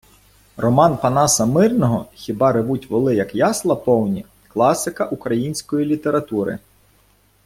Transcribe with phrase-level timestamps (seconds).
[0.57, 6.59] Роман Панаса Мирного "Хіба ревуть воли, як ясла повні"- класика української літератури